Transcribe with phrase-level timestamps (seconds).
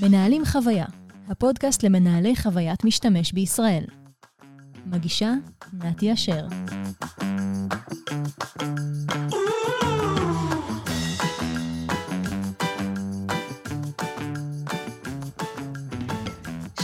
[0.00, 0.84] מנהלים חוויה,
[1.28, 3.84] הפודקאסט למנהלי חוויית משתמש בישראל.
[4.86, 5.32] מגישה
[5.72, 6.46] נתי אשר.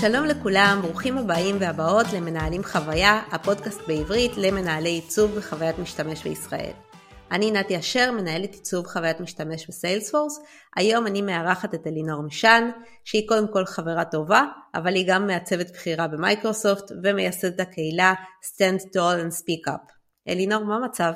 [0.00, 6.91] שלום לכולם, ברוכים הבאים והבאות למנהלים חוויה, הפודקאסט בעברית למנהלי עיצוב וחוויית משתמש בישראל.
[7.33, 10.41] אני נתי אשר, מנהלת עיצוב חוויית משתמש בסיילספורס.
[10.77, 12.71] היום אני מארחת את אלינור משען,
[13.04, 18.14] שהיא קודם כל חברה טובה, אבל היא גם מעצבת בחירה במייקרוסופט ומייסדת הקהילה
[18.45, 19.93] Stand Tall and Speak Up.
[20.29, 21.13] אלינור, מה המצב?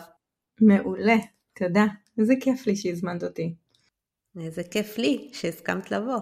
[0.61, 1.17] מעולה,
[1.55, 1.85] תודה.
[2.19, 3.55] איזה כיף לי שהזמנת אותי.
[4.41, 6.21] איזה כיף לי שהסכמת לבוא.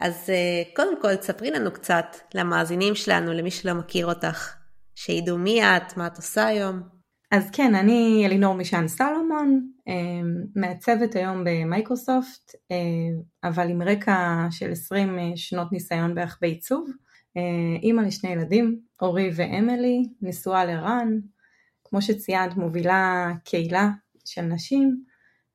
[0.00, 4.54] אז אה, קודם כל, תספרי לנו קצת למאזינים שלנו, למי שלא מכיר אותך,
[4.94, 6.95] שידעו מי את, מה את עושה היום.
[7.30, 14.72] אז כן, אני אלינור מישן סלומון, אמ, מעצבת היום במייקרוסופט, אמ, אבל עם רקע של
[14.72, 16.90] 20 אה, שנות ניסיון בערך בעיצוב.
[17.36, 17.42] אה,
[17.82, 21.18] אימא לשני ילדים, אורי ואמילי, נשואה לרן,
[21.84, 23.90] כמו שציינת מובילה קהילה
[24.24, 25.04] של נשים,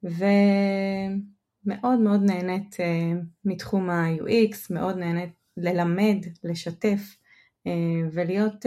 [0.04, 3.12] ומאוד מאוד נהנית אה,
[3.46, 7.18] מתחום ה-UX, מאוד נהנית ללמד, לשתף
[8.12, 8.66] ולהיות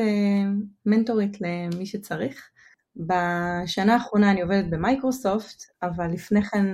[0.87, 2.51] מנטורית למי שצריך.
[2.97, 6.67] בשנה האחרונה אני עובדת במייקרוסופט, אבל לפני כן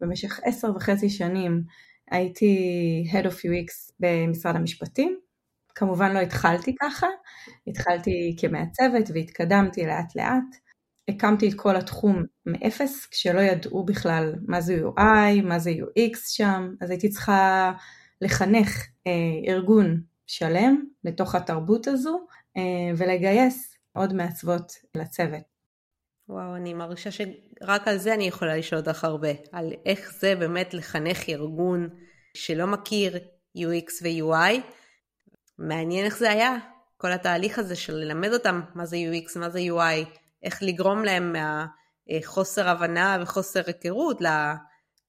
[0.00, 1.62] במשך עשר וחצי שנים
[2.10, 5.18] הייתי Head of UX במשרד המשפטים.
[5.74, 7.06] כמובן לא התחלתי ככה,
[7.66, 10.56] התחלתי כמעצבת והתקדמתי לאט לאט.
[11.08, 16.74] הקמתי את כל התחום מאפס, כשלא ידעו בכלל מה זה UI, מה זה UX שם,
[16.80, 17.72] אז הייתי צריכה
[18.20, 22.62] לחנך אה, ארגון שלם לתוך התרבות הזו אה,
[22.96, 25.47] ולגייס עוד מעצבות לצוות.
[26.28, 30.74] וואו, אני מרגישה שרק על זה אני יכולה לשאול אותך הרבה, על איך זה באמת
[30.74, 31.88] לחנך ארגון
[32.34, 33.16] שלא מכיר
[33.58, 34.60] UX ו-UI.
[35.58, 36.56] מעניין איך זה היה,
[36.96, 41.34] כל התהליך הזה של ללמד אותם מה זה UX, מה זה UI, איך לגרום להם
[42.10, 44.20] מהחוסר הבנה וחוסר היכרות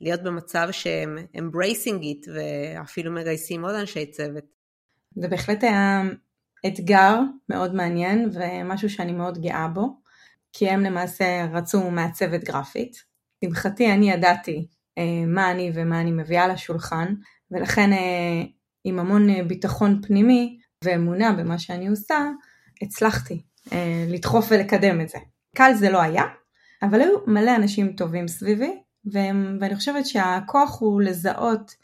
[0.02, 4.44] להיות במצב שהם embracing it ואפילו מגייסים עוד אנשי צוות.
[5.16, 6.02] זה בהחלט היה
[6.68, 7.16] אתגר
[7.50, 9.99] מאוד מעניין ומשהו שאני מאוד גאה בו.
[10.54, 13.04] כי הם למעשה רצו מעצבת גרפית.
[13.44, 14.68] לשמחתי אני ידעתי
[14.98, 17.14] אה, מה אני ומה אני מביאה לשולחן,
[17.52, 18.44] ולכן אה,
[18.84, 22.30] עם המון אה, ביטחון פנימי ואמונה במה שאני עושה,
[22.82, 23.42] הצלחתי
[23.74, 25.18] אה, לדחוף ולקדם את זה.
[25.56, 26.24] קל זה לא היה,
[26.82, 31.76] אבל היו מלא אנשים טובים סביבי, והם, ואני חושבת שהכוח הוא לזהות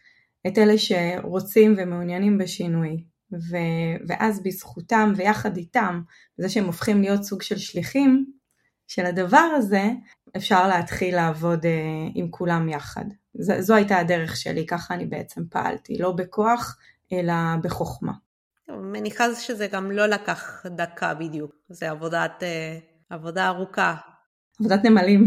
[0.48, 3.04] את אלה שרוצים ומעוניינים בשינוי.
[3.34, 3.58] ו,
[4.08, 6.02] ואז בזכותם ויחד איתם,
[6.38, 8.26] זה שהם הופכים להיות סוג של שליחים,
[8.88, 9.84] של הדבר הזה
[10.38, 11.68] אפשר להתחיל לעבוד uh,
[12.16, 13.06] עם כולם יחד.
[13.34, 16.78] ז, זו הייתה הדרך שלי, ככה אני בעצם פעלתי, לא בכוח
[17.14, 18.14] אלא בחוכמה.
[18.70, 23.96] מניחה שזה גם לא לקח דקה בדיוק, זה עבודת, uh, עבודה ארוכה.
[24.60, 25.26] עבודת נמלים,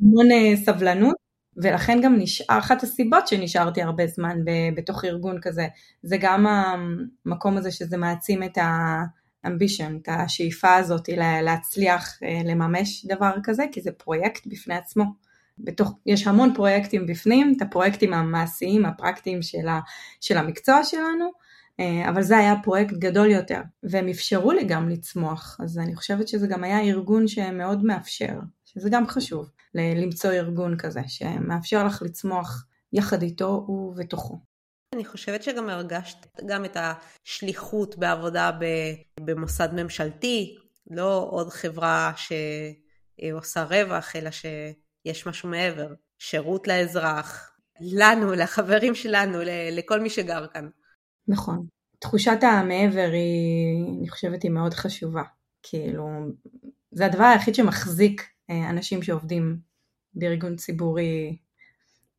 [0.00, 1.14] המון uh, סבלנות,
[1.56, 5.66] ולכן גם נשאר, אחת הסיבות שנשארתי הרבה זמן ב, בתוך ארגון כזה,
[6.02, 9.02] זה גם המקום הזה שזה מעצים את ה...
[9.46, 11.08] אמבישן, את השאיפה הזאת
[11.42, 15.04] להצליח אה, לממש דבר כזה, כי זה פרויקט בפני עצמו.
[15.58, 19.80] בתוך, יש המון פרויקטים בפנים, את הפרויקטים המעשיים, הפרקטיים של, ה,
[20.20, 21.30] של המקצוע שלנו,
[21.80, 26.28] אה, אבל זה היה פרויקט גדול יותר, והם אפשרו לי גם לצמוח, אז אני חושבת
[26.28, 32.66] שזה גם היה ארגון שמאוד מאפשר, שזה גם חשוב, למצוא ארגון כזה, שמאפשר לך לצמוח
[32.92, 34.51] יחד איתו ובתוכו.
[34.92, 36.16] אני חושבת שגם הרגשת
[36.46, 38.50] גם את השליחות בעבודה
[39.20, 40.56] במוסד ממשלתי,
[40.90, 49.38] לא עוד חברה שעושה רווח, אלא שיש משהו מעבר, שירות לאזרח, לנו, לחברים שלנו,
[49.72, 50.68] לכל מי שגר כאן.
[51.28, 51.66] נכון.
[51.98, 55.22] תחושת המעבר היא, אני חושבת, היא מאוד חשובה.
[55.62, 56.08] כאילו,
[56.90, 59.58] זה הדבר היחיד שמחזיק אה, אנשים שעובדים
[60.14, 61.36] בארגון ציבורי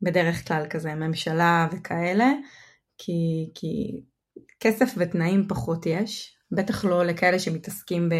[0.02, 2.32] בדרך כלל כזה, ממשלה וכאלה,
[3.06, 4.02] כי, כי
[4.60, 8.16] כסף ותנאים פחות יש, בטח לא לכאלה שמתעסקים ב,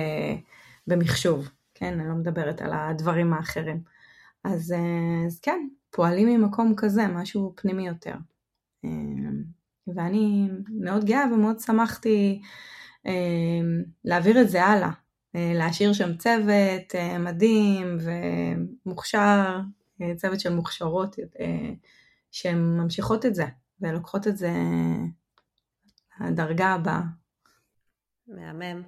[0.88, 2.00] במחשוב, כן?
[2.00, 3.82] אני לא מדברת על הדברים האחרים.
[4.44, 8.16] אז, אה, אז כן, פועלים ממקום כזה, משהו פנימי יותר.
[8.86, 8.90] אה,
[9.88, 10.50] ואני
[10.82, 12.42] מאוד גאה ומאוד שמחתי
[13.08, 13.12] אה,
[14.06, 14.92] להעביר את זה הלאה,
[15.34, 17.98] להשאיר שם צוות מדהים
[18.86, 19.60] ומוכשר,
[20.16, 21.16] צוות של מוכשרות
[22.32, 23.46] שהן ממשיכות את זה.
[23.84, 24.52] ולוקחות את זה
[26.22, 27.02] לדרגה הבאה.
[28.28, 28.84] מהמם.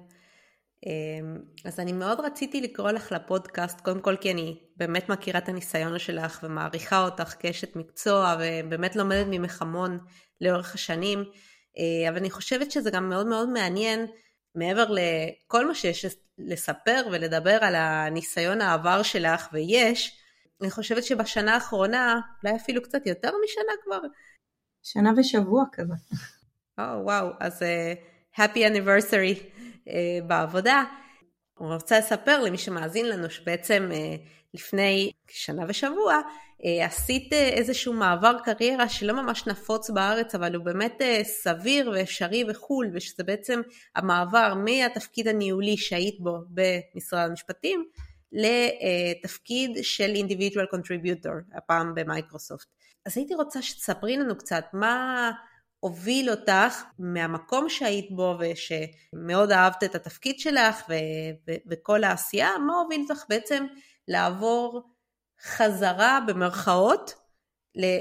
[0.86, 5.48] אמ, אז אני מאוד רציתי לקרוא לך לפודקאסט, קודם כל כי אני באמת מכירה את
[5.48, 9.98] הניסיון שלך ומעריכה אותך כאשת מקצוע ובאמת לומדת ממך המון
[10.40, 11.24] לאורך השנים,
[11.78, 14.06] אה, אבל אני חושבת שזה גם מאוד מאוד מעניין,
[14.54, 16.06] מעבר לכל מה שיש
[16.38, 20.18] לספר ולדבר על הניסיון העבר שלך, ויש,
[20.60, 24.00] אני חושבת שבשנה האחרונה, אולי אפילו קצת יותר משנה כבר.
[24.92, 25.94] שנה ושבוע כזה.
[26.78, 29.40] או, oh, וואו, אז uh, happy anniversary
[29.88, 29.90] uh,
[30.26, 30.84] בעבודה.
[31.60, 33.94] אני רוצה לספר למי שמאזין לנו שבעצם uh,
[34.54, 36.20] לפני שנה ושבוע
[36.60, 41.90] uh, עשית uh, איזשהו מעבר קריירה שלא ממש נפוץ בארץ אבל הוא באמת uh, סביר
[41.94, 43.60] ואפשרי וחו"ל ושזה בעצם
[43.96, 47.84] המעבר מהתפקיד הניהולי שהיית בו במשרד המשפטים
[48.32, 52.75] לתפקיד של individual contributor, הפעם במייקרוסופט.
[53.06, 55.30] אז הייתי רוצה שתספרי לנו קצת מה
[55.80, 60.94] הוביל אותך מהמקום שהיית בו ושמאוד אהבת את התפקיד שלך ו-
[61.48, 63.66] ו- וכל העשייה, מה הוביל אותך בעצם
[64.08, 64.90] לעבור
[65.42, 67.14] חזרה במרכאות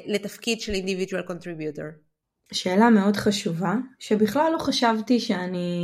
[0.07, 2.05] לתפקיד של individual contributor?
[2.51, 5.79] שאלה מאוד חשובה, שבכלל לא חשבתי שאני,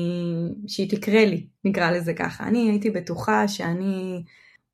[0.68, 2.44] שהיא תקרה לי, נקרא לזה ככה.
[2.44, 4.24] אני הייתי בטוחה שאני,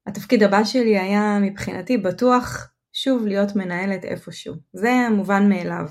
[0.07, 4.56] התפקיד הבא שלי היה מבחינתי בטוח שוב להיות מנהלת איפשהו.
[4.74, 5.86] זה המובן מאליו.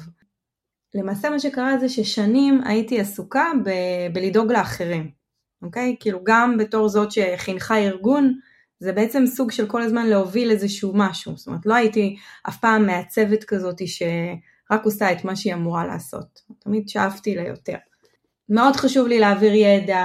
[0.95, 5.11] למעשה מה שקרה זה ששנים הייתי עסוקה ב- בלדאוג לאחרים,
[5.63, 5.97] אוקיי?
[6.01, 8.39] כאילו גם בתור זאת שחינכה ארגון,
[8.81, 11.37] זה בעצם סוג של כל הזמן להוביל איזשהו משהו.
[11.37, 12.17] זאת אומרת, לא הייתי
[12.49, 14.03] אף פעם מעצבת כזאת ש...
[14.71, 16.41] רק עושה את מה שהיא אמורה לעשות.
[16.59, 17.77] תמיד שאפתי ליותר.
[18.49, 20.05] מאוד חשוב לי להעביר ידע,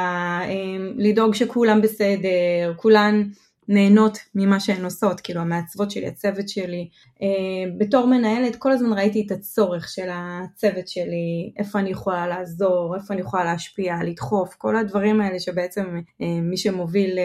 [0.50, 3.24] אמ, לדאוג שכולם בסדר, כולן
[3.72, 6.90] נהנות ממה שהן עושות, כאילו המעצבות שלי, הצוות שלי.
[7.22, 12.96] אמ, בתור מנהלת כל הזמן ראיתי את הצורך של הצוות שלי, איפה אני יכולה לעזור,
[12.96, 17.20] איפה אני יכולה להשפיע, לדחוף, כל הדברים האלה שבעצם אמ, מי שמוביל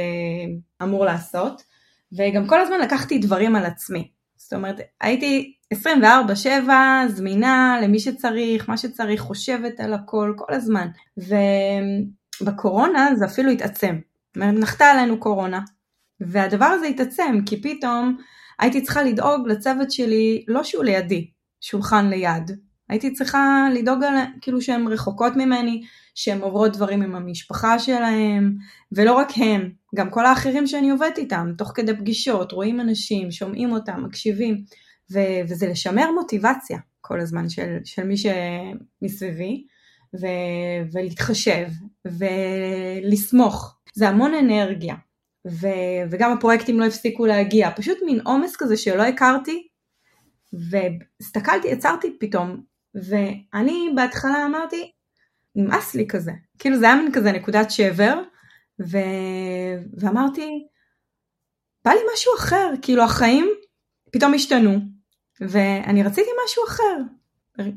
[0.83, 1.63] אמור לעשות.
[2.13, 4.11] וגם כל הזמן לקחתי דברים על עצמי.
[4.37, 5.77] זאת אומרת, הייתי 24-7
[7.09, 10.89] זמינה למי שצריך, מה שצריך, חושבת על הכל כל הזמן.
[12.43, 13.99] ובקורונה זה אפילו התעצם.
[14.27, 15.61] זאת אומרת, נחתה עלינו קורונה.
[16.21, 18.17] והדבר הזה התעצם, כי פתאום
[18.59, 21.31] הייתי צריכה לדאוג לצוות שלי, לא שהוא לידי,
[21.61, 22.51] שולחן ליד.
[22.89, 25.83] הייתי צריכה לדאוג על, כאילו שהן רחוקות ממני,
[26.15, 28.55] שהן עוברות דברים עם המשפחה שלהם,
[28.93, 33.73] ולא רק הם, גם כל האחרים שאני עובדת איתם, תוך כדי פגישות, רואים אנשים, שומעים
[33.73, 34.65] אותם, מקשיבים.
[35.13, 39.65] ו- וזה לשמר מוטיבציה כל הזמן של, של מי שמסביבי,
[40.21, 41.67] ו- ולהתחשב,
[42.05, 43.79] ולסמוך.
[43.95, 44.95] זה המון אנרגיה,
[45.47, 49.69] ו- וגם הפרויקטים לא הפסיקו להגיע, פשוט מין עומס כזה שלא הכרתי,
[50.71, 52.63] והסתכלתי, עצרתי פתאום,
[52.95, 54.93] ואני בהתחלה אמרתי,
[55.57, 58.23] נמאס לי כזה, כאילו זה היה מין כזה נקודת שבר,
[58.81, 58.99] ו...
[59.99, 60.67] ואמרתי,
[61.85, 63.49] בא לי משהו אחר, כאילו החיים
[64.13, 64.79] פתאום השתנו,
[65.41, 66.97] ואני רציתי משהו אחר.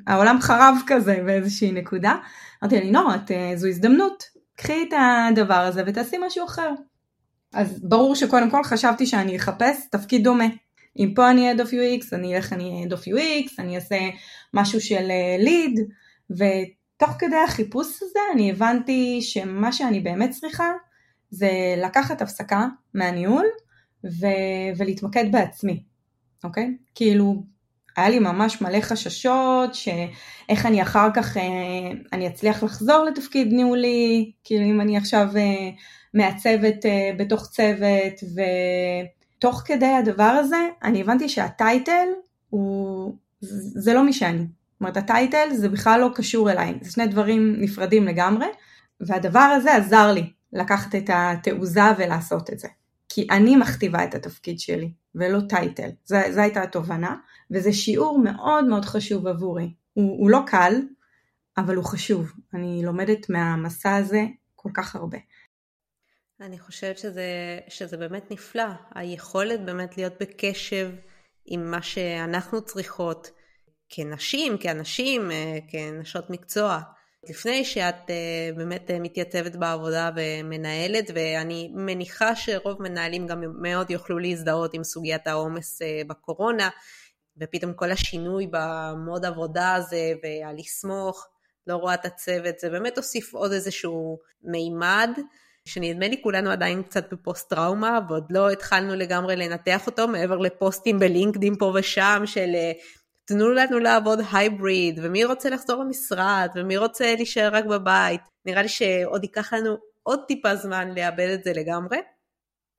[0.07, 2.15] העולם חרב כזה באיזושהי נקודה.
[2.63, 4.23] אמרתי לי, את, אה, זו הזדמנות,
[4.55, 6.73] קחי את הדבר הזה ותעשי משהו אחר.
[7.53, 10.45] אז ברור שקודם כל חשבתי שאני אחפש תפקיד דומה.
[10.99, 13.99] אם פה אני Head of UX, אני אלך אני Head of UX, אני אעשה
[14.53, 15.07] משהו של
[15.39, 15.85] ליד, אה,
[16.31, 20.71] ותוך כדי החיפוש הזה אני הבנתי שמה שאני באמת צריכה
[21.29, 23.45] זה לקחת הפסקה מהניהול
[24.05, 25.83] ו- ולהתמקד בעצמי.
[26.43, 26.77] אוקיי?
[26.95, 27.43] כאילו,
[27.97, 31.43] היה לי ממש מלא חששות, שאיך אני אחר כך, אה,
[32.13, 35.69] אני אצליח לחזור לתפקיד ניהולי, כאילו אם אני עכשיו אה,
[36.13, 38.13] מעצבת אה, בתוך צוות,
[39.37, 42.07] ותוך כדי הדבר הזה, אני הבנתי שהטייטל
[42.49, 44.39] הוא, זה לא מי שאני.
[44.39, 48.47] זאת אומרת, הטייטל זה בכלל לא קשור אליי, זה שני דברים נפרדים לגמרי,
[49.01, 52.67] והדבר הזה עזר לי לקחת את התעוזה ולעשות את זה.
[53.09, 55.89] כי אני מכתיבה את התפקיד שלי, ולא טייטל.
[56.05, 57.15] זו הייתה התובנה,
[57.51, 59.73] וזה שיעור מאוד מאוד חשוב עבורי.
[59.93, 60.73] הוא, הוא לא קל,
[61.57, 62.31] אבל הוא חשוב.
[62.53, 64.25] אני לומדת מהמסע הזה
[64.55, 65.17] כל כך הרבה.
[66.41, 68.63] אני חושבת שזה, שזה באמת נפלא,
[68.95, 70.91] היכולת באמת להיות בקשב
[71.45, 73.31] עם מה שאנחנו צריכות
[73.89, 76.79] כנשים, כאנשים, אה, כנשות מקצוע.
[77.29, 84.19] לפני שאת uh, באמת uh, מתייצבת בעבודה ומנהלת, ואני מניחה שרוב מנהלים גם מאוד יוכלו
[84.19, 86.69] להזדהות עם סוגיית העומס בקורונה,
[87.37, 91.27] ופתאום כל השינוי במוד עבודה הזה, והלסמוך,
[91.67, 95.09] לא רואה את הצוות, זה באמת הוסיף עוד איזשהו מימד.
[95.69, 100.99] שנדמה לי כולנו עדיין קצת בפוסט טראומה ועוד לא התחלנו לגמרי לנתח אותו מעבר לפוסטים
[100.99, 102.55] בלינקדאין פה ושם של
[103.29, 108.21] תנו לנו לעבוד הייבריד, ומי רוצה לחזור למשרד, ומי רוצה להישאר רק בבית.
[108.45, 111.97] נראה לי שעוד ייקח לנו עוד טיפה זמן לאבד את זה לגמרי.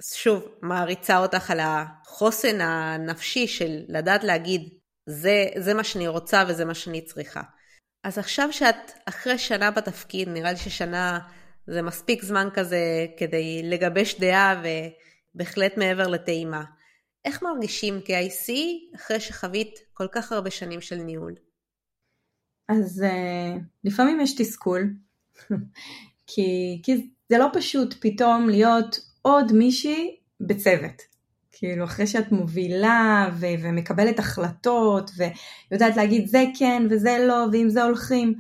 [0.03, 4.69] שוב, מעריצה אותך על החוסן הנפשי של לדעת להגיד,
[5.07, 7.43] זה, זה מה שאני רוצה וזה מה שאני צריכה.
[8.05, 11.19] אז עכשיו שאת אחרי שנה בתפקיד, נראה לי ששנה
[11.73, 14.63] זה מספיק זמן כזה כדי לגבש דעה
[15.35, 16.65] ובהחלט מעבר לטעימה.
[17.25, 18.53] איך מרגישים כ-IC
[18.97, 21.35] אחרי שחווית כל כך הרבה שנים של ניהול?
[22.69, 24.95] אז uh, לפעמים יש תסכול,
[26.27, 31.03] כי, כי זה לא פשוט פתאום להיות עוד מישהי בצוות.
[31.53, 37.83] כאילו אחרי שאת מובילה ו- ומקבלת החלטות ויודעת להגיד זה כן וזה לא ועם זה
[37.83, 38.35] הולכים,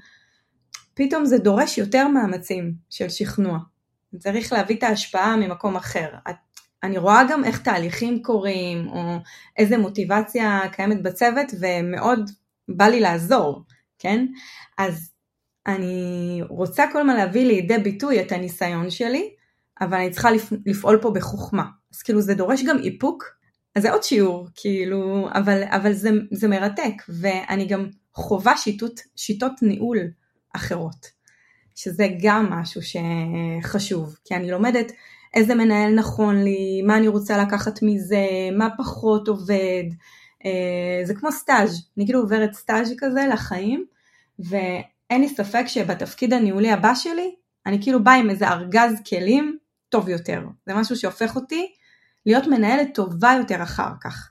[1.02, 3.58] פתאום זה דורש יותר מאמצים של שכנוע.
[4.18, 6.08] צריך להביא את ההשפעה ממקום אחר.
[6.82, 9.16] אני רואה גם איך תהליכים קורים או
[9.58, 12.30] איזה מוטיבציה קיימת בצוות ומאוד
[12.68, 13.64] בא לי לעזור,
[13.98, 14.26] כן?
[14.78, 15.10] אז
[15.66, 19.30] אני רוצה כל הזמן להביא לידי ביטוי את הניסיון שלי,
[19.80, 20.28] אבל אני צריכה
[20.66, 21.64] לפעול פה בחוכמה.
[21.94, 23.24] אז כאילו זה דורש גם איפוק,
[23.76, 29.52] אז זה עוד שיעור, כאילו, אבל, אבל זה, זה מרתק, ואני גם חווה שיטות, שיטות
[29.62, 29.98] ניהול
[30.56, 31.06] אחרות,
[31.74, 34.92] שזה גם משהו שחשוב, כי אני לומדת
[35.34, 38.26] איזה מנהל נכון לי, מה אני רוצה לקחת מזה,
[38.58, 39.84] מה פחות עובד,
[40.44, 43.84] אה, זה כמו סטאז', אני כאילו עוברת סטאז' כזה לחיים,
[44.38, 47.34] ואין לי ספק שבתפקיד הניהולי הבא שלי,
[47.66, 51.72] אני כאילו באה עם איזה ארגז כלים טוב יותר, זה משהו שהופך אותי
[52.26, 54.30] להיות מנהלת טובה יותר אחר כך.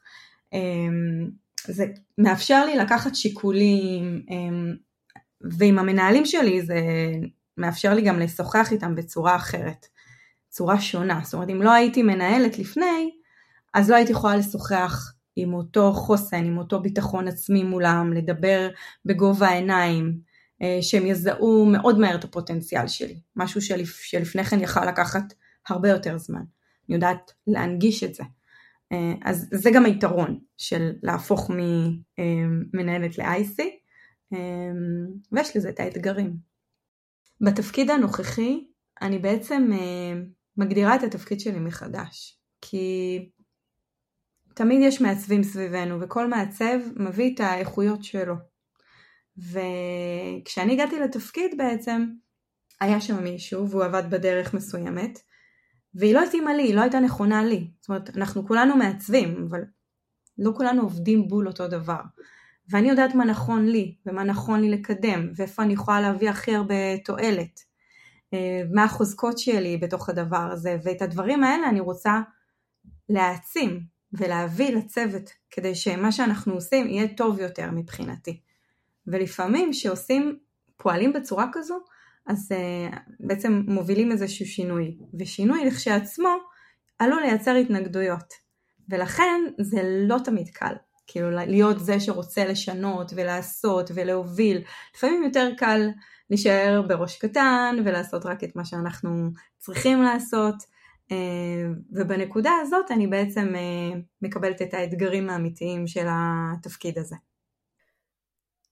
[0.54, 1.30] אמ,
[1.68, 1.86] זה
[2.18, 4.76] מאפשר לי לקחת שיקולים, אמ,
[5.42, 6.80] ועם המנהלים שלי זה
[7.58, 9.86] מאפשר לי גם לשוחח איתם בצורה אחרת,
[10.50, 11.20] צורה שונה.
[11.24, 13.12] זאת אומרת, אם לא הייתי מנהלת לפני,
[13.74, 18.70] אז לא הייתי יכולה לשוחח עם אותו חוסן, עם אותו ביטחון עצמי מולם, לדבר
[19.06, 20.20] בגובה העיניים,
[20.62, 25.34] אה, שהם יזהו מאוד מהר את הפוטנציאל שלי, משהו שלפ, שלפני כן יכל לקחת
[25.70, 26.44] הרבה יותר זמן.
[26.90, 28.24] אני יודעת להנגיש את זה.
[28.92, 31.52] אה, אז זה גם היתרון של להפוך
[32.74, 33.66] ממנהלת ל-IC, אה,
[35.32, 36.38] ויש לזה את האתגרים.
[37.42, 38.66] בתפקיד הנוכחי
[39.02, 40.22] אני בעצם אה,
[40.58, 43.30] מגדירה את התפקיד שלי מחדש, כי
[44.54, 48.36] תמיד יש מעצבים סביבנו וכל מעצב מביא את האיכויות שלו.
[49.38, 52.06] וכשאני הגעתי לתפקיד בעצם
[52.82, 55.20] היה שם מישהו והוא עבד בדרך מסוימת
[55.94, 57.72] והיא לא התאימה לי, היא לא הייתה נכונה לי.
[57.80, 59.62] זאת אומרת, אנחנו כולנו מעצבים, אבל
[60.38, 62.02] לא כולנו עובדים בול אותו דבר.
[62.70, 66.98] ואני יודעת מה נכון לי, ומה נכון לי לקדם, ואיפה אני יכולה להביא הכי הרבה
[67.06, 67.60] תועלת.
[68.34, 72.22] אה, מה החוזקות שלי בתוך הדבר הזה, ואת הדברים האלה אני רוצה
[73.10, 73.80] להעצים
[74.14, 78.42] ולהביא לצוות, כדי שמה שאנחנו עושים יהיה טוב יותר מבחינתי.
[79.08, 80.40] ולפעמים כשעושים,
[80.78, 81.80] פועלים בצורה כזו,
[82.28, 86.30] אז uh, בעצם מובילים איזשהו שינוי, ושינוי לכשעצמו
[87.00, 88.34] עלול לייצר התנגדויות,
[88.90, 90.74] ולכן זה לא תמיד קל,
[91.12, 94.62] כאילו להיות זה שרוצה לשנות ולעשות ולהוביל,
[94.96, 95.90] לפעמים יותר קל
[96.30, 100.56] להישאר בראש קטן ולעשות רק את מה שאנחנו צריכים לעשות,
[101.10, 101.14] uh,
[101.92, 107.16] ובנקודה הזאת אני בעצם uh, מקבלת את האתגרים האמיתיים של התפקיד הזה.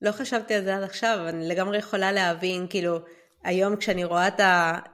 [0.02, 3.00] לא חשבתי על זה עד עכשיו, אני לגמרי יכולה להבין, כאילו,
[3.44, 4.28] היום כשאני רואה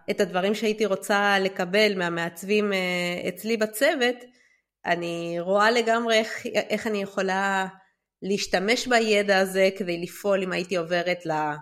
[0.09, 4.15] את הדברים שהייתי רוצה לקבל מהמעצבים אה, אצלי בצוות,
[4.85, 7.67] אני רואה לגמרי איך, איך אני יכולה
[8.21, 11.55] להשתמש בידע הזה כדי לפעול אם הייתי עוברת לה,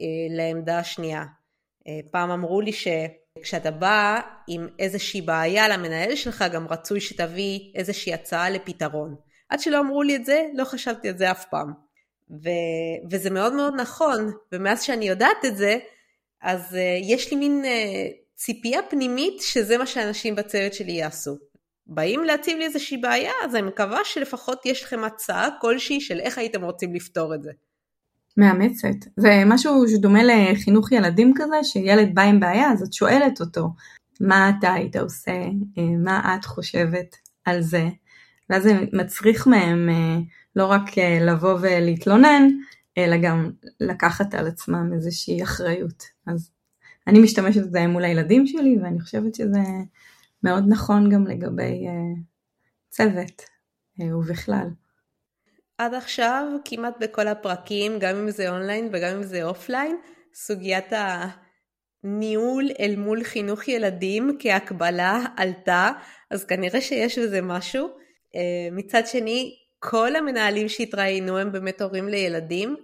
[0.00, 1.24] אה, לעמדה השנייה.
[1.88, 8.14] אה, פעם אמרו לי שכשאתה בא עם איזושהי בעיה למנהל שלך, גם רצוי שתביא איזושהי
[8.14, 9.16] הצעה לפתרון.
[9.48, 11.72] עד שלא אמרו לי את זה, לא חשבתי על זה אף פעם.
[12.30, 12.48] ו,
[13.10, 15.78] וזה מאוד מאוד נכון, ומאז שאני יודעת את זה,
[16.42, 17.64] אז uh, יש לי מין
[18.34, 21.36] ציפייה פנימית שזה מה שאנשים בצוות שלי יעשו.
[21.88, 26.38] באים להציב לי איזושהי בעיה, אז אני מקווה שלפחות יש לכם הצעה כלשהי של איך
[26.38, 27.50] הייתם רוצים לפתור את זה.
[28.36, 29.06] מאמצת.
[29.16, 33.68] זה משהו שדומה לחינוך ילדים כזה, שילד בא עם בעיה, אז את שואלת אותו,
[34.20, 35.32] מה אתה היית עושה,
[35.78, 37.88] אה, מה את חושבת על זה,
[38.50, 39.88] ואז זה מצריך מהם
[40.56, 40.82] לא רק
[41.20, 42.48] לבוא ולהתלונן,
[42.98, 46.04] אלא גם לקחת על עצמם איזושהי אחריות.
[46.26, 46.50] אז
[47.06, 49.62] אני משתמשת בזה מול הילדים שלי, ואני חושבת שזה
[50.42, 52.20] מאוד נכון גם לגבי אה,
[52.88, 53.42] צוות
[54.00, 54.68] אה, ובכלל.
[55.78, 59.96] עד עכשיו, כמעט בכל הפרקים, גם אם זה אונליין וגם אם זה offline,
[60.34, 60.92] סוגיית
[62.04, 65.90] הניהול אל מול חינוך ילדים כהקבלה עלתה,
[66.30, 67.88] אז כנראה שיש בזה משהו.
[67.88, 68.38] אה,
[68.72, 72.76] מצד שני, כל המנהלים שהתראיינו הם באמת הורים לילדים,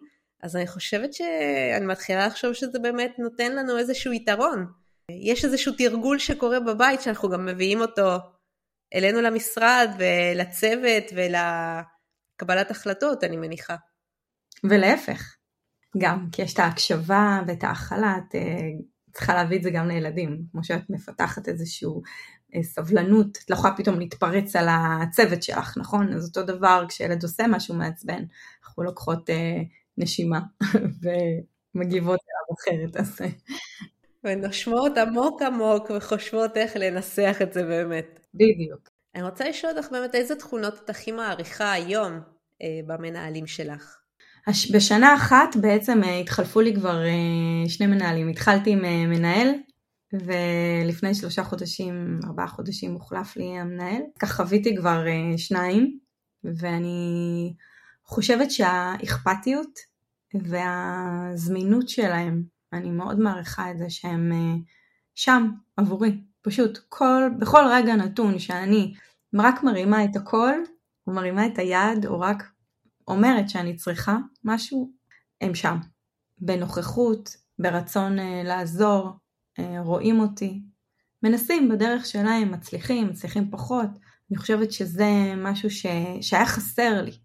[0.42, 4.66] אז אני חושבת שאני מתחילה לחשוב שזה באמת נותן לנו איזשהו יתרון.
[5.10, 8.16] יש איזשהו תרגול שקורה בבית שאנחנו גם מביאים אותו
[8.94, 13.76] אלינו למשרד ולצוות ולקבלת החלטות, אני מניחה.
[14.64, 15.36] ולהפך,
[15.98, 18.40] גם, כי יש את ההקשבה ואת ההכלה, את אה,
[19.12, 21.88] צריכה להביא את זה גם לילדים, כמו שאת מפתחת איזושהי
[22.54, 26.12] אה, סבלנות, את לא יכולה פתאום להתפרץ על הצוות שלך, נכון?
[26.12, 28.22] אז אותו דבר כשילד עושה משהו מעצבן,
[28.64, 29.62] אנחנו לוקחות אה,
[29.98, 30.40] נשימה
[31.74, 32.96] ומגיבות אליו אחרת.
[32.96, 33.20] אז...
[34.24, 38.20] ונושמות עמוק עמוק וחושבות איך לנסח את זה באמת.
[38.34, 38.88] בדיוק.
[39.14, 42.20] אני רוצה לשאול אותך באמת איזה תכונות את הכי מעריכה היום
[42.62, 44.04] אה, במנהלים שלך.
[44.72, 48.28] בשנה אחת בעצם אה, התחלפו לי כבר אה, שני מנהלים.
[48.28, 49.48] התחלתי עם אה, מנהל
[50.12, 54.02] ולפני שלושה חודשים, ארבעה חודשים הוחלף לי המנהל.
[54.18, 55.04] כך חוויתי כבר
[55.36, 55.98] שניים
[56.44, 57.54] ואני
[58.04, 59.78] חושבת שהאכפתיות
[60.34, 62.42] והזמינות שלהם,
[62.74, 64.32] אני מאוד מעריכה את זה שהם
[65.14, 66.20] שם עבורי.
[66.42, 68.94] פשוט כל, בכל רגע נתון שאני
[69.34, 70.64] רק מרימה את הקול,
[71.06, 72.42] או מרימה את היד, או רק
[73.08, 74.92] אומרת שאני צריכה משהו,
[75.40, 75.76] הם שם.
[76.38, 79.10] בנוכחות, ברצון uh, לעזור,
[79.60, 80.62] uh, רואים אותי,
[81.22, 83.88] מנסים בדרך שלהם, מצליחים, מצליחים פחות.
[84.30, 85.86] אני חושבת שזה משהו ש...
[86.20, 87.18] שהיה חסר לי,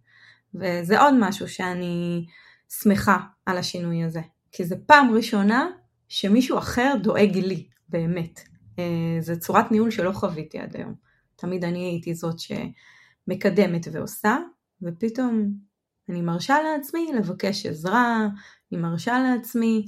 [0.53, 2.25] וזה עוד משהו שאני
[2.69, 4.21] שמחה על השינוי הזה.
[4.51, 5.67] כי זה פעם ראשונה
[6.07, 8.39] שמישהו אחר דואג לי, באמת.
[8.75, 8.81] Uh,
[9.19, 10.93] זו צורת ניהול שלא חוויתי עד היום.
[11.35, 14.37] תמיד אני הייתי זאת שמקדמת ועושה,
[14.81, 15.53] ופתאום
[16.09, 18.27] אני מרשה לעצמי לבקש עזרה,
[18.71, 19.85] אני מרשה לעצמי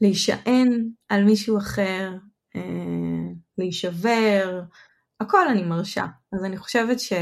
[0.00, 2.12] להישען על מישהו אחר,
[2.56, 2.60] אה,
[3.58, 4.62] להישבר,
[5.20, 6.06] הכל אני מרשה.
[6.32, 7.12] אז אני חושבת ש,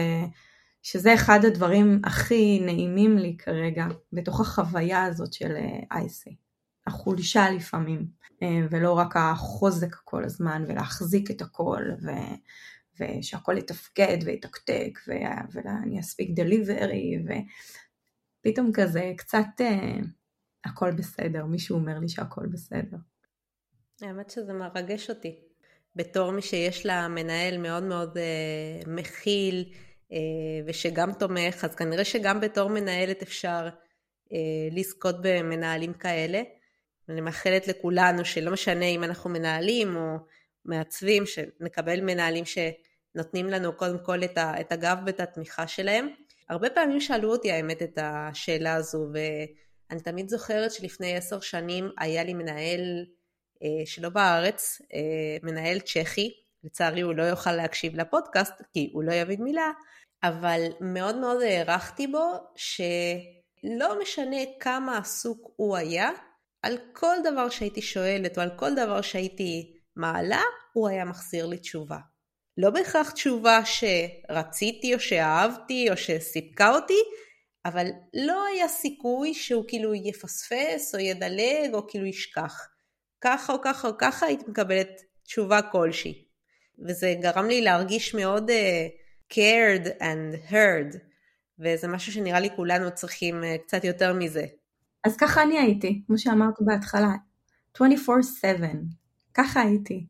[0.83, 5.55] שזה אחד הדברים הכי נעימים לי כרגע בתוך החוויה הזאת של
[5.93, 6.37] אייסי.
[6.91, 8.07] החולשה לפעמים,
[8.43, 12.09] אה, ולא רק החוזק כל הזמן ולהחזיק את הכל ו...
[13.01, 14.99] ושהכל יתפקד ויתקתק
[15.53, 17.19] ואני אספיק דליברי
[18.43, 19.99] פתאום כזה קצת אה,
[20.65, 22.97] הכל בסדר, מישהו אומר לי שהכל בסדר.
[24.03, 25.41] האמת שזה מרגש אותי.
[25.97, 29.65] בתור מי שיש לה מנהל מאוד מאוד אה, מכיל
[30.13, 30.19] אה,
[30.67, 33.69] ושגם תומך, אז כנראה שגם בתור מנהלת אפשר
[34.33, 34.39] אה,
[34.71, 36.43] לזכות במנהלים כאלה.
[37.11, 40.17] אני מאחלת לכולנו שלא משנה אם אנחנו מנהלים או
[40.65, 46.09] מעצבים, שנקבל מנהלים שנותנים לנו קודם כל את הגב ואת התמיכה שלהם.
[46.49, 52.25] הרבה פעמים שאלו אותי האמת את השאלה הזו, ואני תמיד זוכרת שלפני עשר שנים היה
[52.25, 53.07] לי מנהל
[53.63, 56.33] אה, שלא בארץ, אה, מנהל צ'כי,
[56.65, 59.71] לצערי הוא לא יוכל להקשיב לפודקאסט כי הוא לא יבין מילה,
[60.23, 66.11] אבל מאוד מאוד הערכתי בו שלא משנה כמה עסוק הוא היה,
[66.63, 70.43] על כל דבר שהייתי שואלת או על כל דבר שהייתי מעלה,
[70.73, 71.99] הוא היה מחזיר לי תשובה.
[72.59, 76.99] לא בהכרח תשובה שרציתי או שאהבתי או שסיפקה אותי,
[77.65, 82.69] אבל לא היה סיכוי שהוא כאילו יפספס או ידלג או כאילו ישכח.
[83.21, 86.25] ככה או ככה או ככה הייתי מקבלת תשובה כלשהי.
[86.87, 90.97] וזה גרם לי להרגיש מאוד uh, cared and heard,
[91.59, 94.45] וזה משהו שנראה לי כולנו צריכים uh, קצת יותר מזה.
[95.05, 97.15] אז ככה אני הייתי, כמו שאמרת בהתחלה,
[97.79, 97.83] 24/7,
[99.35, 100.07] ככה הייתי,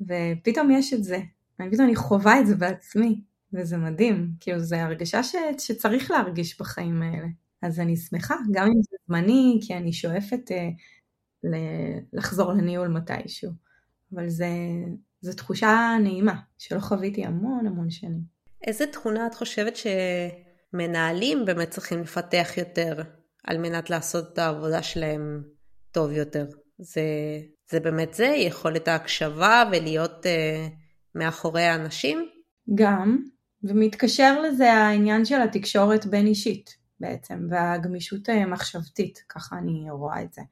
[0.00, 1.18] ופתאום יש את זה,
[1.60, 3.20] אני פתאום אני חווה את זה בעצמי,
[3.52, 7.26] וזה מדהים, כאילו זו הרגשה ש, שצריך להרגיש בחיים האלה.
[7.62, 10.68] אז אני שמחה, גם אם זה זמני, כי אני שואפת אה,
[11.44, 11.56] ל,
[12.12, 13.50] לחזור לניהול מתישהו.
[14.14, 14.48] אבל זה,
[15.20, 18.34] זו תחושה נעימה, שלא חוויתי המון המון שנים.
[18.66, 23.02] איזה תכונה את חושבת שמנהלים באמת צריכים לפתח יותר
[23.44, 25.42] על מנת לעשות את העבודה שלהם
[25.92, 26.46] טוב יותר?
[26.78, 27.02] זה,
[27.70, 30.26] זה באמת זה, יכולת ההקשבה ולהיות...
[30.26, 30.68] אה,
[31.14, 32.28] מאחורי האנשים?
[32.74, 33.18] גם,
[33.62, 40.42] ומתקשר לזה העניין של התקשורת בין אישית בעצם, והגמישות המחשבתית, ככה אני רואה את זה.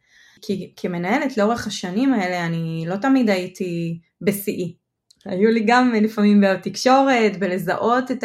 [0.43, 4.77] כי כמנהלת לאורך השנים האלה אני לא תמיד הייתי בשיאי.
[5.25, 8.25] היו לי גם לפעמים בעיות תקשורת, בלזהות את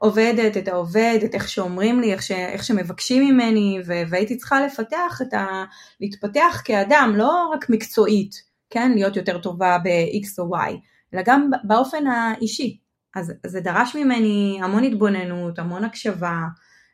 [0.00, 4.66] העובדת, את העובד, את איך שאומרים לי, איך, ש, איך שמבקשים ממני, ו, והייתי צריכה
[4.66, 5.64] לפתח את ה...
[6.00, 8.34] להתפתח כאדם, לא רק מקצועית,
[8.70, 8.92] כן?
[8.92, 10.72] להיות יותר טובה ב-X או Y,
[11.14, 12.78] אלא גם באופן האישי.
[13.16, 16.40] אז זה דרש ממני המון התבוננות, המון הקשבה,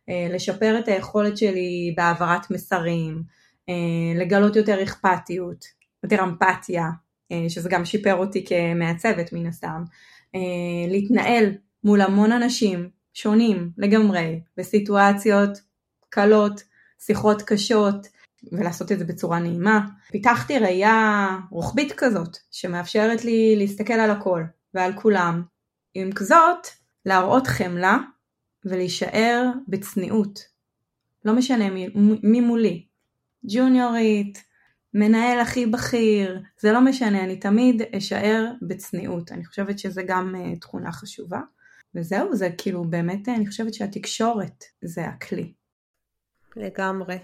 [0.09, 3.23] אה, לשפר את היכולת שלי בהעברת מסרים,
[3.68, 5.64] אה, לגלות יותר אכפתיות,
[6.03, 6.85] יותר אמפתיה,
[7.48, 9.82] שזה גם שיפר אותי כמעצבת מן הסתם,
[10.88, 11.50] להתנהל
[11.84, 15.50] מול המון אנשים שונים לגמרי, בסיטואציות
[16.08, 16.62] קלות,
[16.98, 18.06] שיחות קשות,
[18.52, 19.87] ולעשות את זה בצורה נעימה.
[20.10, 24.42] פיתחתי ראייה רוחבית כזאת, שמאפשרת לי להסתכל על הכל
[24.74, 25.42] ועל כולם.
[25.94, 26.66] עם זאת,
[27.06, 27.98] להראות חמלה
[28.64, 30.40] ולהישאר בצניעות.
[31.24, 31.88] לא משנה מי,
[32.22, 32.84] מי מולי.
[33.44, 34.43] ג'וניורית,
[34.94, 39.33] מנהל הכי בכיר, זה לא משנה, אני תמיד אשאר בצניעות.
[39.33, 41.40] אני חושבת שזה גם uh, תכונה חשובה.
[41.94, 45.52] וזהו, זה כאילו באמת, אני חושבת שהתקשורת זה הכלי.
[46.57, 47.18] לגמרי.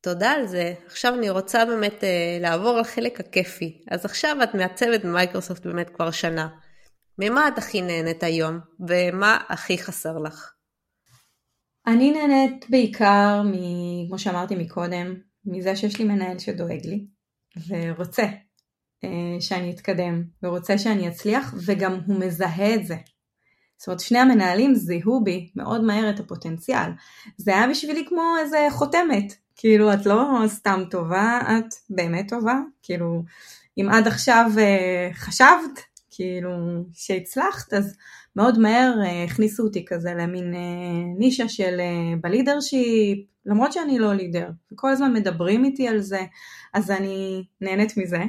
[0.00, 0.74] תודה על זה.
[0.86, 3.84] עכשיו אני רוצה באמת uh, לעבור לחלק הכיפי.
[3.90, 6.48] אז עכשיו את מעצבת במייקרוסופט באמת כבר שנה.
[7.18, 10.52] ממה את הכי נהנית היום, ומה הכי חסר לך?
[11.86, 13.52] אני נהנית בעיקר, מ,
[14.08, 15.14] כמו שאמרתי מקודם,
[15.46, 17.06] מזה שיש לי מנהל שדואג לי,
[17.68, 18.22] ורוצה
[19.04, 19.08] uh,
[19.40, 22.96] שאני אתקדם, ורוצה שאני אצליח, וגם הוא מזהה את זה.
[23.78, 26.90] זאת אומרת, שני המנהלים זיהו בי מאוד מהר את הפוטנציאל.
[27.36, 33.22] זה היה בשבילי כמו איזה חותמת, כאילו את לא סתם טובה, את באמת טובה, כאילו
[33.78, 35.80] אם עד עכשיו uh, חשבת
[36.10, 36.50] כאילו
[36.92, 37.96] שהצלחת אז
[38.36, 44.14] מאוד מהר uh, הכניסו אותי כזה למין uh, נישה של uh, בלידרשיפ, למרות שאני לא
[44.14, 46.20] לידר, וכל הזמן מדברים איתי על זה,
[46.74, 48.22] אז אני נהנית מזה,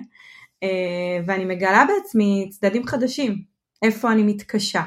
[1.26, 3.41] ואני מגלה בעצמי צדדים חדשים,
[3.84, 4.82] איפה אני מתקשה,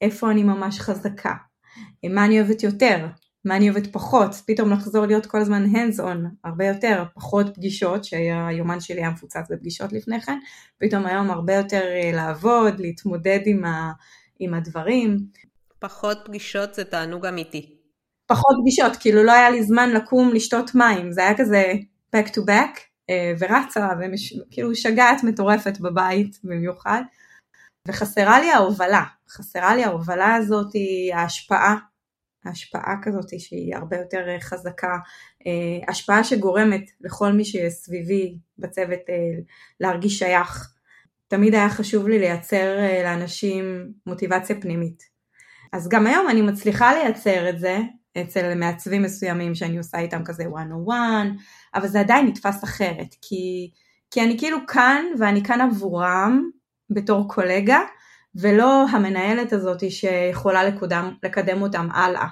[0.00, 1.34] איפה אני ממש חזקה,
[2.10, 3.06] מה אני אוהבת יותר,
[3.44, 8.04] מה אני אוהבת פחות, פתאום לחזור להיות כל הזמן hands on, הרבה יותר, פחות פגישות,
[8.04, 10.38] שהיומן שלי היה מפוצץ בפגישות לפני כן,
[10.78, 13.92] פתאום היום הרבה יותר אה, לעבוד, להתמודד עם, ה,
[14.38, 15.16] עם הדברים.
[15.78, 17.76] פחות פגישות זה תענוג אמיתי.
[18.26, 21.72] פחות פגישות, כאילו לא היה לי זמן לקום לשתות מים, זה היה כזה
[22.16, 27.02] back to back, אה, ורצה, וכאילו שגעת מטורפת בבית במיוחד,
[27.88, 30.72] וחסרה לי ההובלה, חסרה לי ההובלה הזאת,
[31.14, 31.76] ההשפעה
[32.46, 34.96] השפעה כזאת שהיא הרבה יותר חזקה,
[35.46, 39.42] אה, השפעה שגורמת לכל מי שסביבי בצוות אה,
[39.80, 40.73] להרגיש שייך.
[41.28, 45.02] תמיד היה חשוב לי לייצר לאנשים מוטיבציה פנימית.
[45.72, 47.78] אז גם היום אני מצליחה לייצר את זה
[48.20, 51.42] אצל מעצבים מסוימים שאני עושה איתם כזה one on one,
[51.74, 53.70] אבל זה עדיין נתפס אחרת, כי,
[54.10, 56.50] כי אני כאילו כאן ואני כאן עבורם
[56.90, 57.80] בתור קולגה,
[58.34, 62.26] ולא המנהלת הזאת שיכולה לקודם, לקדם אותם הלאה.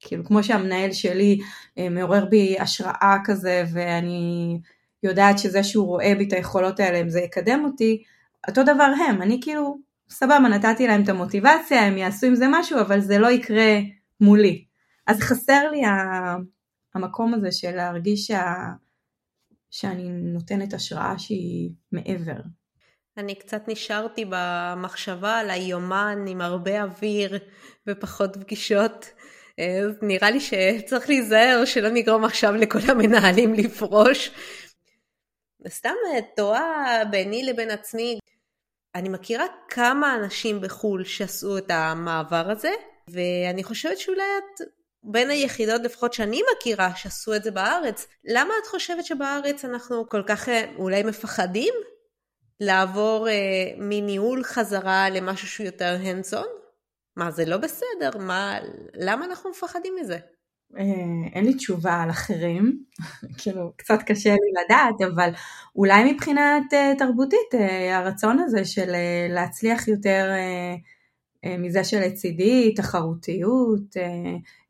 [0.00, 1.38] כאילו כמו שהמנהל שלי
[1.78, 4.58] אה, מעורר בי השראה כזה ואני
[5.02, 8.02] יודעת שזה שהוא רואה בי את היכולות האלה אם זה יקדם אותי,
[8.48, 9.78] אותו דבר הם, אני כאילו
[10.10, 13.78] סבבה נתתי להם את המוטיבציה, הם יעשו עם זה משהו אבל זה לא יקרה
[14.20, 14.64] מולי.
[15.06, 15.82] אז חסר לי
[16.94, 18.54] המקום הזה של להרגיש שה...
[19.70, 22.40] שאני נותנת השראה שהיא מעבר.
[23.16, 27.38] אני קצת נשארתי במחשבה על היומן עם הרבה אוויר
[27.86, 29.06] ופחות פגישות.
[29.58, 34.30] אה, נראה לי שצריך להיזהר שלא נגרום עכשיו לכל המנהלים לפרוש.
[35.68, 38.18] סתם אה, תוהה ביני לבין עצמי,
[38.94, 42.72] אני מכירה כמה אנשים בחו"ל שעשו את המעבר הזה,
[43.08, 44.68] ואני חושבת שאולי את
[45.02, 48.06] בין היחידות לפחות שאני מכירה שעשו את זה בארץ.
[48.24, 51.74] למה את חושבת שבארץ אנחנו כל כך אה, אולי מפחדים
[52.60, 53.34] לעבור אה,
[53.76, 55.96] מניהול חזרה למשהו שהוא יותר
[56.32, 56.46] on?
[57.16, 58.10] מה זה לא בסדר?
[58.18, 58.58] מה,
[58.94, 60.18] למה אנחנו מפחדים מזה?
[60.78, 62.82] אה, אין לי תשובה על אחרים,
[63.38, 65.30] כאילו קצת קשה לי לדעת, אבל
[65.76, 67.54] אולי מבחינת אה, תרבותית
[67.92, 68.92] הרצון הזה של
[69.28, 70.30] להצליח יותר
[71.58, 73.96] מזה שלצידי, תחרותיות,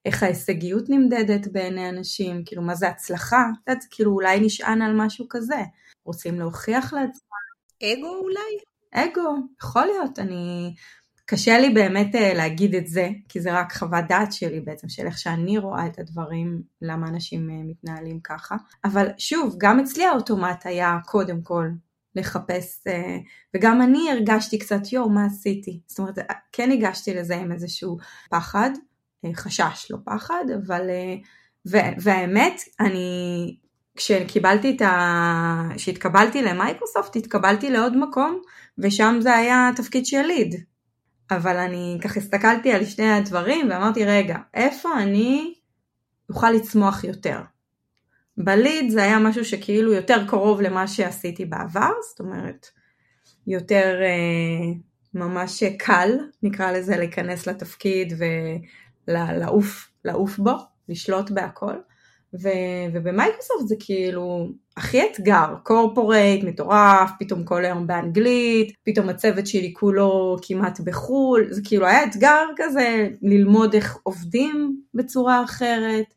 [0.04, 4.92] איך ההישגיות נמדדת בעיני אנשים, כאילו מה זה הצלחה, את יודעת, כאילו אולי נשען על
[4.96, 5.62] משהו כזה,
[6.04, 7.28] רוצים להוכיח לעצמם?
[7.82, 8.58] אגו אולי?
[8.92, 10.74] אגו, יכול להיות, אני...
[11.30, 15.06] קשה לי באמת uh, להגיד את זה, כי זה רק חוות דעת שלי בעצם, של
[15.06, 18.56] איך שאני רואה את הדברים, למה אנשים uh, מתנהלים ככה.
[18.84, 21.68] אבל שוב, גם אצלי האוטומט היה קודם כל
[22.14, 22.90] לחפש, uh,
[23.56, 25.80] וגם אני הרגשתי קצת, יואו, מה עשיתי?
[25.86, 26.18] זאת אומרת,
[26.52, 27.96] כן הגשתי לזה עם איזשהו
[28.30, 28.70] פחד,
[29.34, 30.90] חשש, לא פחד, אבל...
[32.02, 33.56] והאמת, אני
[33.96, 35.68] כשקיבלתי את ה...
[35.76, 38.40] כשהתקבלתי למייקרוסופט, התקבלתי לעוד מקום,
[38.78, 40.54] ושם זה היה תפקיד של ליד.
[41.30, 45.54] אבל אני ככה הסתכלתי על שני הדברים ואמרתי, רגע, איפה אני
[46.30, 47.40] אוכל לצמוח יותר?
[48.36, 52.66] בליד זה היה משהו שכאילו יותר קרוב למה שעשיתי בעבר, זאת אומרת,
[53.46, 54.72] יותר אה,
[55.14, 56.10] ממש קל,
[56.42, 58.12] נקרא לזה, להיכנס לתפקיד
[59.08, 60.52] ולעוף לעוף בו,
[60.88, 61.74] לשלוט בהכל.
[62.34, 69.72] ו- ובמייקרוסופט זה כאילו הכי אתגר, קורפורייט, מטורף, פתאום כל היום באנגלית, פתאום הצוות שלי
[69.76, 76.14] כולו כמעט בחו"ל, זה כאילו היה אתגר כזה ללמוד איך עובדים בצורה אחרת,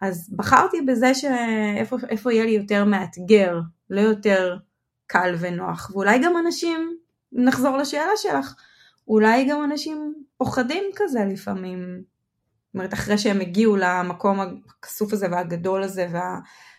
[0.00, 4.56] אז בחרתי בזה שאיפה יהיה לי יותר מאתגר, לא יותר
[5.06, 6.96] קל ונוח, ואולי גם אנשים,
[7.32, 8.54] נחזור לשאלה שלך,
[9.08, 12.15] אולי גם אנשים פוחדים כזה לפעמים.
[12.76, 16.06] אומרת, אחרי שהם הגיעו למקום הכסוף הזה והגדול הזה,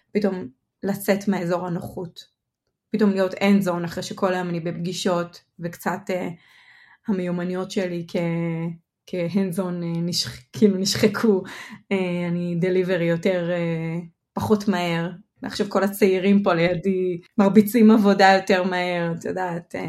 [0.10, 0.47] ופתאום
[0.83, 2.38] לצאת מאזור הנוחות.
[2.91, 6.13] פתאום להיות end zone אחרי שכל היום אני בפגישות, וקצת uh,
[7.07, 8.15] המיומנויות שלי כ...
[9.07, 10.31] כהנדזון uh, נשח...
[10.53, 11.95] כאילו נשחקו, uh,
[12.29, 15.10] אני דליברי יותר, uh, פחות מהר.
[15.43, 19.75] עכשיו כל הצעירים פה לידי מרביצים עבודה יותר מהר, את יודעת.
[19.75, 19.79] Uh,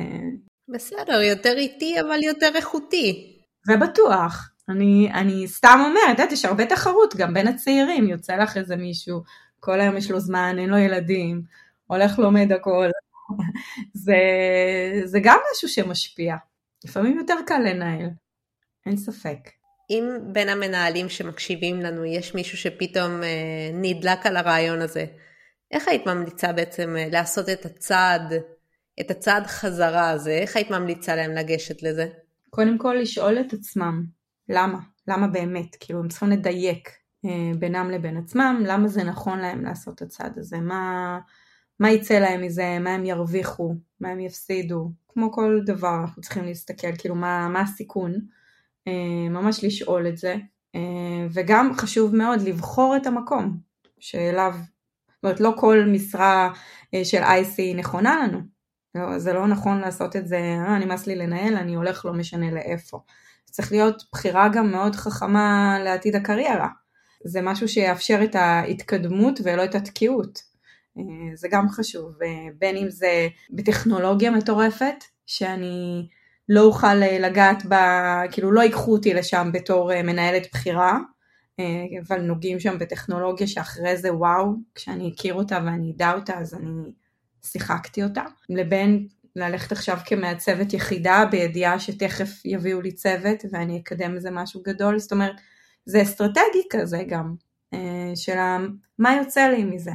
[0.75, 3.37] בסדר, יותר איטי אבל יותר איכותי.
[3.66, 4.51] זה בטוח.
[4.69, 8.77] אני, אני סתם אומרת, את יודעת, יש הרבה תחרות גם בין הצעירים, יוצא לך איזה
[8.77, 9.23] מישהו,
[9.61, 11.43] כל היום יש לו זמן, אין לו ילדים,
[11.87, 12.89] הולך לומד הכל.
[14.05, 14.17] זה,
[15.05, 16.37] זה גם משהו שמשפיע.
[16.85, 18.11] לפעמים יותר קל לנהל,
[18.87, 19.39] אין ספק.
[19.91, 25.07] אם בין המנהלים שמקשיבים לנו יש מישהו שפתאום אה, נדלק על הרעיון הזה,
[25.71, 28.35] איך היית ממליצה בעצם אה, לעשות את הצעד
[29.01, 32.09] את הצעד חזרה הזה, איך היית ממליצה להם לגשת לזה?
[32.51, 34.05] קודם כל לשאול את עצמם,
[34.49, 34.79] למה?
[35.09, 35.77] למה באמת?
[35.81, 36.91] כאילו הם צריכים לדייק
[37.25, 41.19] אה, בינם לבין עצמם, למה זה נכון להם לעשות את הצעד הזה, מה,
[41.81, 46.45] מה יצא להם מזה, מה הם ירוויחו, מה הם יפסידו, כמו כל דבר אנחנו צריכים
[46.45, 48.15] להסתכל, כאילו מה, מה הסיכון,
[48.89, 50.37] אה, ממש לשאול את זה,
[50.75, 53.59] אה, וגם חשוב מאוד לבחור את המקום
[54.01, 54.55] שאליו,
[55.09, 56.53] זאת אומרת לא כל משרה
[57.05, 58.41] של IC נכונה לנו,
[58.95, 62.51] לא, זה לא נכון לעשות את זה, אה, נמאס לי לנהל, אני הולך לא משנה
[62.51, 62.99] לאיפה.
[63.59, 66.68] צריך להיות בחירה גם מאוד חכמה לעתיד הקריירה.
[67.25, 70.42] זה משהו שיאפשר את ההתקדמות ולא את התקיעות.
[70.99, 71.03] אה,
[71.35, 76.09] זה גם חשוב, אה, בין אם זה בטכנולוגיה מטורפת, שאני
[76.49, 80.99] לא אוכל לגעת בה, כאילו לא ייקחו אותי לשם בתור מנהלת בחירה,
[82.07, 86.92] אבל נוגעים שם בטכנולוגיה שאחרי זה וואו, כשאני אכיר אותה ואני אדע אותה אז אני
[87.44, 94.31] שיחקתי אותה, לבין ללכת עכשיו כמעצבת יחידה בידיעה שתכף יביאו לי צוות ואני אקדם איזה
[94.31, 95.37] משהו גדול, זאת אומרת
[95.87, 97.35] זה אסטרטגי כזה גם,
[97.75, 98.37] אה, של
[98.99, 99.93] מה יוצא לי מזה.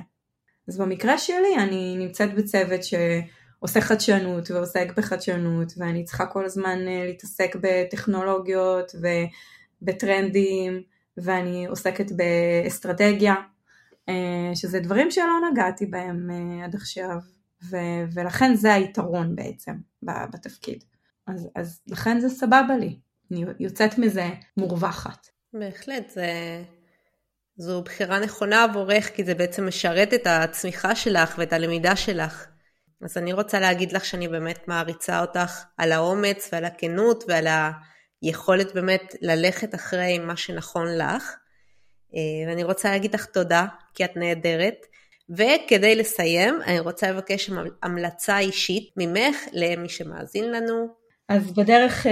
[0.67, 7.05] אז במקרה שלי אני נמצאת בצוות שעושה חדשנות ועוסק בחדשנות ואני צריכה כל הזמן אה,
[7.05, 8.91] להתעסק בטכנולוגיות
[9.81, 10.81] ובטרנדים
[11.17, 13.35] ואני עוסקת באסטרטגיה
[14.09, 16.29] אה, שזה דברים שלא נגעתי בהם
[16.63, 17.17] עד עכשיו
[17.69, 20.83] ו- ולכן זה היתרון בעצם בתפקיד.
[21.27, 22.99] אז, אז לכן זה סבבה לי,
[23.31, 25.27] אני יוצאת מזה מורווחת.
[25.53, 26.27] בהחלט, זה,
[27.55, 32.47] זו בחירה נכונה עבורך, כי זה בעצם משרת את הצמיחה שלך ואת הלמידה שלך.
[33.01, 37.47] אז אני רוצה להגיד לך שאני באמת מעריצה אותך על האומץ ועל הכנות ועל
[38.21, 41.35] היכולת באמת ללכת אחרי מה שנכון לך.
[42.15, 44.85] אה, ואני רוצה להגיד לך תודה, כי את נהדרת.
[45.33, 47.49] וכדי לסיים, אני רוצה לבקש
[47.83, 50.87] המלצה אישית ממך למי שמאזין לנו.
[51.29, 52.09] אז בדרך uh,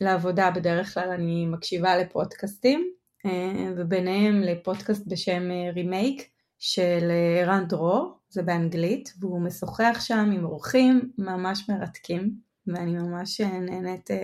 [0.00, 2.92] לעבודה, בדרך כלל אני מקשיבה לפודקאסטים,
[3.26, 3.30] uh,
[3.76, 5.42] וביניהם לפודקאסט בשם
[5.74, 6.24] רימייק uh,
[6.58, 7.10] של
[7.40, 12.30] ערן uh, דרור, זה באנגלית, והוא משוחח שם עם אורחים ממש מרתקים,
[12.66, 14.14] ואני ממש נהנית uh,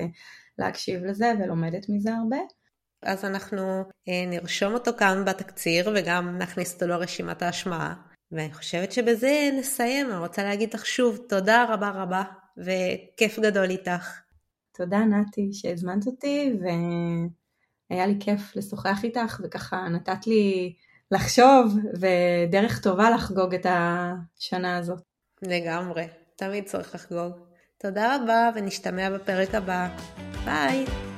[0.58, 2.55] להקשיב לזה ולומדת מזה הרבה.
[3.02, 7.94] אז אנחנו אה, נרשום אותו כאן בתקציר וגם נכניס אותו לרשימת ההשמעה.
[8.32, 10.10] ואני חושבת שבזה נסיים.
[10.10, 12.22] אני רוצה להגיד לך שוב תודה רבה רבה
[12.56, 14.20] וכיף גדול איתך.
[14.76, 16.52] תודה נתי שהזמנת אותי
[17.90, 20.74] והיה לי כיף לשוחח איתך וככה נתת לי
[21.10, 25.02] לחשוב ודרך טובה לחגוג את השנה הזאת.
[25.42, 26.06] לגמרי,
[26.36, 27.32] תמיד צריך לחגוג.
[27.78, 29.88] תודה רבה ונשתמע בפרק הבא.
[30.44, 31.15] ביי.